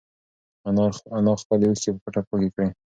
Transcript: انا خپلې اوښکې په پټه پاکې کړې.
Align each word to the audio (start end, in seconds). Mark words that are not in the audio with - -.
انا 1.21 1.33
خپلې 1.41 1.65
اوښکې 1.67 1.89
په 1.93 1.99
پټه 2.03 2.21
پاکې 2.27 2.49
کړې. 2.55 2.67